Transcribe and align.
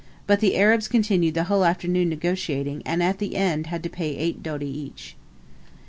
But 0.25 0.39
the 0.39 0.55
Arabs 0.57 0.87
continued 0.87 1.35
the 1.35 1.43
whole 1.43 1.63
afternoon 1.63 2.09
negotiating, 2.09 2.81
and 2.87 3.03
at 3.03 3.19
the 3.19 3.35
end 3.35 3.67
had 3.67 3.83
to 3.83 3.87
pay 3.89 4.15
eight 4.17 4.41
doti 4.41 4.65
each. 4.65 5.15